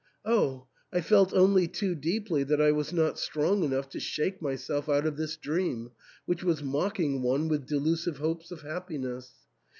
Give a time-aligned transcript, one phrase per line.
[0.25, 0.65] Oh!
[0.91, 5.05] I felt only too deeply that I was not strong enough to shake myself out
[5.05, 5.91] of this dream,
[6.25, 9.31] which was mocking one with delusive hopes of happiness.